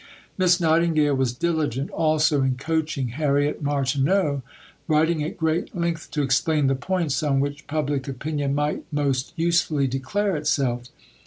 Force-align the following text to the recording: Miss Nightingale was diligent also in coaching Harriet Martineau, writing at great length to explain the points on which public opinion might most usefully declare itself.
Miss 0.35 0.59
Nightingale 0.59 1.13
was 1.13 1.31
diligent 1.31 1.91
also 1.91 2.41
in 2.41 2.55
coaching 2.55 3.09
Harriet 3.09 3.61
Martineau, 3.61 4.41
writing 4.87 5.23
at 5.23 5.37
great 5.37 5.75
length 5.75 6.09
to 6.09 6.23
explain 6.23 6.65
the 6.65 6.73
points 6.73 7.21
on 7.21 7.39
which 7.39 7.67
public 7.67 8.07
opinion 8.07 8.55
might 8.55 8.81
most 8.91 9.31
usefully 9.35 9.85
declare 9.85 10.35
itself. 10.35 10.87